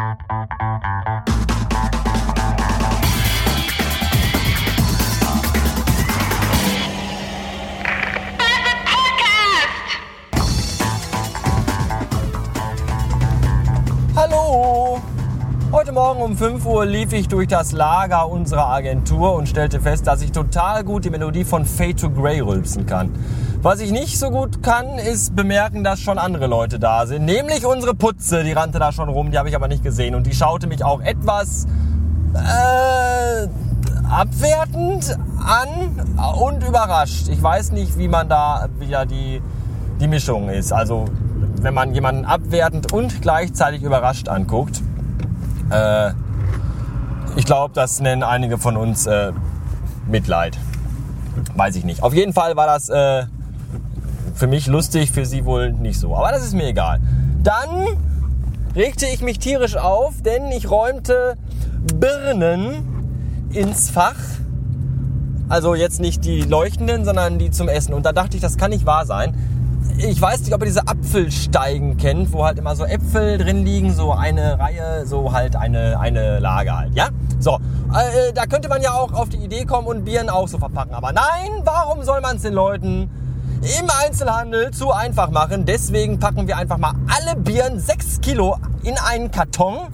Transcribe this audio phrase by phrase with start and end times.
[0.00, 0.16] Hallo!
[15.70, 20.06] Heute Morgen um 5 Uhr lief ich durch das Lager unserer Agentur und stellte fest,
[20.06, 23.10] dass ich total gut die Melodie von Fade to Grey rülpsen kann.
[23.62, 27.26] Was ich nicht so gut kann, ist bemerken, dass schon andere Leute da sind.
[27.26, 30.14] Nämlich unsere Putze, die rannte da schon rum, die habe ich aber nicht gesehen.
[30.14, 31.66] Und die schaute mich auch etwas
[32.32, 33.48] äh,
[34.08, 35.68] abwertend an
[36.40, 37.28] und überrascht.
[37.28, 39.42] Ich weiß nicht, wie man da wieder die,
[40.00, 40.72] die Mischung ist.
[40.72, 41.04] Also
[41.60, 44.80] wenn man jemanden abwertend und gleichzeitig überrascht anguckt.
[45.68, 46.12] Äh,
[47.36, 49.32] ich glaube, das nennen einige von uns äh,
[50.06, 50.56] Mitleid.
[51.56, 52.02] Weiß ich nicht.
[52.02, 53.26] Auf jeden Fall war das äh,
[54.40, 56.16] für mich lustig, für sie wohl nicht so.
[56.16, 56.98] Aber das ist mir egal.
[57.42, 57.86] Dann
[58.74, 61.36] regte ich mich tierisch auf, denn ich räumte
[61.94, 64.16] Birnen ins Fach.
[65.50, 67.92] Also jetzt nicht die leuchtenden, sondern die zum Essen.
[67.92, 69.34] Und da dachte ich, das kann nicht wahr sein
[69.98, 73.92] ich weiß nicht, ob ihr diese Apfelsteigen kennt, wo halt immer so Äpfel drin liegen,
[73.92, 77.08] so eine Reihe, so halt eine, eine Lage halt, ja?
[77.38, 77.58] So,
[77.92, 80.94] äh, da könnte man ja auch auf die Idee kommen und Bieren auch so verpacken.
[80.94, 83.10] Aber nein, warum soll man es den Leuten
[83.62, 85.66] im Einzelhandel zu einfach machen?
[85.66, 89.88] Deswegen packen wir einfach mal alle Bieren 6 Kilo in einen Karton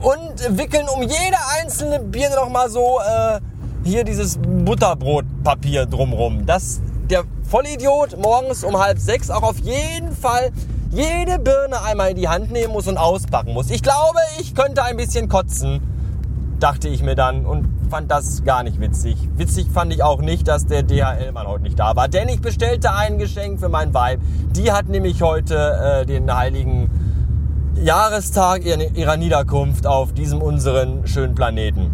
[0.00, 3.40] und wickeln um jede einzelne Birne noch mal so äh,
[3.84, 6.46] hier dieses Butterbrotpapier drumrum.
[6.46, 10.50] Das der Vollidiot morgens um halb sechs auch auf jeden Fall
[10.90, 13.70] jede Birne einmal in die Hand nehmen muss und auspacken muss.
[13.70, 15.80] Ich glaube, ich könnte ein bisschen kotzen,
[16.60, 19.16] dachte ich mir dann und fand das gar nicht witzig.
[19.36, 22.94] Witzig fand ich auch nicht, dass der DHL-Mann heute nicht da war, denn ich bestellte
[22.94, 24.20] ein Geschenk für mein Weib.
[24.50, 26.90] Die hat nämlich heute äh, den heiligen
[27.76, 31.90] Jahrestag ihrer Niederkunft auf diesem unseren schönen Planeten.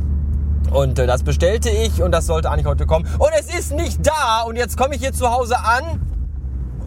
[0.73, 3.07] Und äh, das bestellte ich und das sollte eigentlich heute kommen.
[3.19, 6.01] Und es ist nicht da und jetzt komme ich hier zu Hause an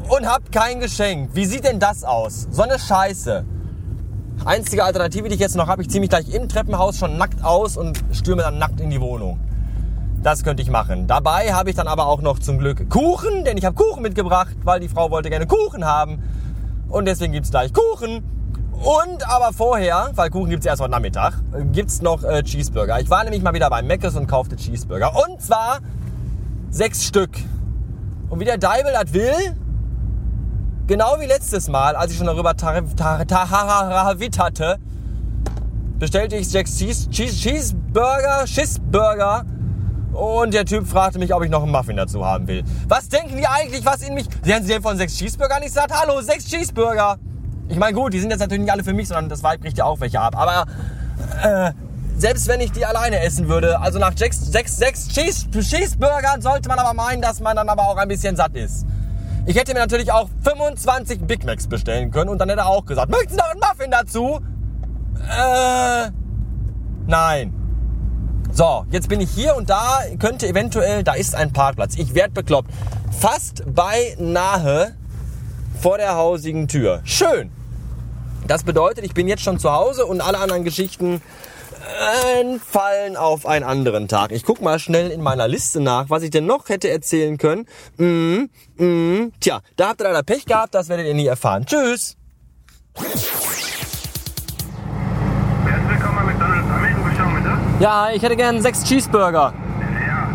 [0.09, 1.31] und habe kein Geschenk.
[1.33, 2.47] Wie sieht denn das aus?
[2.49, 3.45] So eine Scheiße.
[4.45, 7.43] Einzige Alternative, die ich jetzt noch habe, ich ziehe mich gleich im Treppenhaus schon nackt
[7.43, 9.39] aus und stürme dann nackt in die Wohnung.
[10.23, 11.07] Das könnte ich machen.
[11.07, 14.55] Dabei habe ich dann aber auch noch zum Glück Kuchen, denn ich habe Kuchen mitgebracht,
[14.63, 16.21] weil die Frau wollte gerne Kuchen haben.
[16.89, 18.23] Und deswegen gibt es gleich Kuchen.
[18.71, 21.33] Und aber vorher, weil Kuchen gibt's erst heute Nachmittag,
[21.71, 22.99] gibt's noch äh, Cheeseburger.
[22.99, 25.11] Ich war nämlich mal wieder bei Mc's und kaufte Cheeseburger.
[25.27, 25.79] Und zwar
[26.69, 27.31] sechs Stück.
[28.29, 29.33] Und wie der Deibel das will,
[30.87, 32.53] genau wie letztes Mal, als ich schon darüber
[34.39, 34.79] hatte,
[35.99, 39.45] bestellte ich sechs Cheese, Cheese, Cheeseburger, Cheeseburger.
[40.13, 42.63] Und der Typ fragte mich, ob ich noch einen Muffin dazu haben will.
[42.87, 44.25] Was denken die eigentlich, was in mich...
[44.41, 45.91] Sie haben sie denn von sechs Cheeseburger nicht gesagt?
[45.93, 47.17] Hallo, sechs Cheeseburger.
[47.67, 49.77] Ich meine, gut, die sind jetzt natürlich nicht alle für mich, sondern das Weib bricht
[49.77, 50.35] ja auch welche ab.
[50.35, 50.65] Aber
[51.43, 51.71] äh,
[52.17, 56.67] selbst wenn ich die alleine essen würde, also nach sechs, sechs, sechs Cheese, Cheeseburgern sollte
[56.69, 58.85] man aber meinen, dass man dann aber auch ein bisschen satt ist.
[59.47, 62.85] Ich hätte mir natürlich auch 25 Big Macs bestellen können und dann hätte er auch
[62.85, 64.41] gesagt, möchten Sie noch einen Muffin dazu?
[65.21, 66.11] Äh,
[67.07, 67.53] nein.
[68.51, 71.95] So, jetzt bin ich hier und da könnte eventuell, da ist ein Parkplatz.
[71.95, 72.69] Ich werde bekloppt.
[73.17, 74.95] Fast beinahe
[75.79, 76.99] vor der hausigen Tür.
[77.05, 77.49] Schön.
[78.47, 81.21] Das bedeutet, ich bin jetzt schon zu Hause und alle anderen Geschichten
[81.71, 84.31] äh, fallen auf einen anderen Tag.
[84.31, 87.65] Ich guck mal schnell in meiner Liste nach, was ich denn noch hätte erzählen können.
[87.97, 91.65] Mm, mm, tja, da habt ihr leider Pech gehabt, das werdet ihr nie erfahren.
[91.65, 92.15] Tschüss!
[92.95, 93.19] Bitte.
[97.79, 99.53] Ja, ich hätte gern sechs Cheeseburger.
[99.53, 100.29] Ja.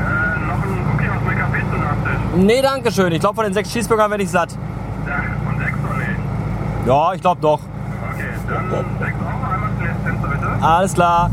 [0.00, 2.18] Äh, noch ein Cookie aus McCafé zu Nachtisch.
[2.34, 3.12] Nee, danke schön.
[3.12, 4.50] Ich glaube, von den sechs Cheeseburgern werde ich satt.
[5.06, 6.18] Ja, und sechs oder nicht?
[6.86, 7.60] Ja, ich glaube doch.
[8.12, 9.45] Okay, dann sechs auch.
[10.66, 11.30] Alles klar.